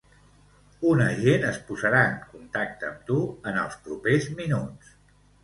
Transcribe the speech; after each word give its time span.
Un 0.91 1.03
agent 1.03 1.45
es 1.49 1.59
posarà 1.67 1.99
en 2.13 2.15
contacte 2.31 2.89
amb 2.89 3.05
tu 3.11 3.19
en 3.53 3.61
els 3.67 3.79
propers 3.85 4.29
minuts. 4.43 4.93